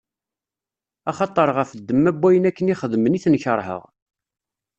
[1.09, 3.83] Axaṭer ɣef ddemma n wayen akken i xedmen i ten-keṛheɣ.